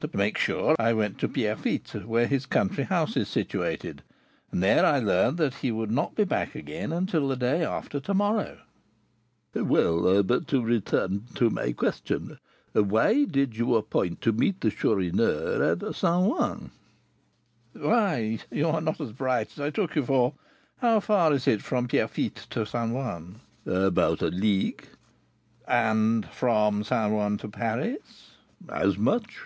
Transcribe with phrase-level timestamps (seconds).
[0.00, 4.02] To make sure, I went to Pierrefitte, where his country house is situated,
[4.52, 7.98] and there I learned that he would not be back again until the day after
[8.00, 8.58] to morrow."
[9.54, 12.38] "Well, but to return to my question;
[12.74, 16.04] why did you appoint to meet the Chourineur at St.
[16.04, 16.70] Ouen?"
[17.72, 20.34] "Why, you are not so bright as I took you for.
[20.78, 22.92] How far is it from Pierrefitte to St.
[22.92, 24.86] Ouen?" "About a league."
[25.66, 27.10] "And from St.
[27.12, 28.32] Ouen to Paris?"
[28.68, 29.38] "As much."